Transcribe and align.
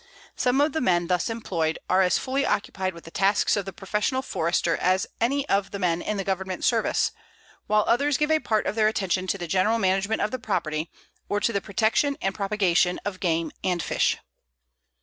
Some 0.35 0.61
of 0.61 0.71
the 0.73 0.81
men 0.81 1.05
thus 1.05 1.29
employed 1.29 1.77
are 1.87 2.01
as 2.01 2.17
fully 2.17 2.43
occupied 2.43 2.95
with 2.95 3.03
the 3.03 3.11
tasks 3.11 3.55
of 3.55 3.65
the 3.65 3.71
professional 3.71 4.23
Forester 4.23 4.75
as 4.77 5.05
any 5.19 5.47
of 5.47 5.69
the 5.69 5.77
men 5.77 6.01
in 6.01 6.17
the 6.17 6.23
Government 6.23 6.63
service, 6.63 7.11
while 7.67 7.83
others 7.85 8.17
give 8.17 8.31
a 8.31 8.39
part 8.39 8.65
of 8.65 8.73
their 8.73 8.87
attention 8.87 9.27
to 9.27 9.37
the 9.37 9.45
general 9.47 9.77
management 9.77 10.21
of 10.23 10.31
the 10.31 10.39
property, 10.39 10.89
or 11.29 11.39
to 11.39 11.53
the 11.53 11.61
protection 11.61 12.17
and 12.19 12.33
propagation 12.33 12.99
of 13.05 13.19
game 13.19 13.51
and 13.63 13.83
fish. 13.83 14.17